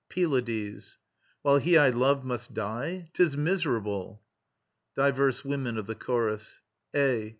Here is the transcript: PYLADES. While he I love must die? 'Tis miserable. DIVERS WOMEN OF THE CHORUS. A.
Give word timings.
PYLADES. 0.09 0.97
While 1.43 1.59
he 1.59 1.77
I 1.77 1.89
love 1.89 2.25
must 2.25 2.55
die? 2.55 3.11
'Tis 3.13 3.37
miserable. 3.37 4.23
DIVERS 4.95 5.45
WOMEN 5.45 5.77
OF 5.77 5.85
THE 5.85 5.93
CHORUS. 5.93 6.61
A. 6.95 7.29